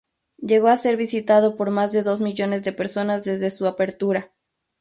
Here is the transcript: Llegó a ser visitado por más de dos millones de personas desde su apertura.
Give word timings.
Llegó 0.39 0.69
a 0.69 0.77
ser 0.77 0.97
visitado 0.97 1.55
por 1.55 1.69
más 1.69 1.91
de 1.91 2.01
dos 2.01 2.21
millones 2.21 2.63
de 2.63 2.71
personas 2.73 3.23
desde 3.23 3.51
su 3.51 3.67
apertura. 3.67 4.31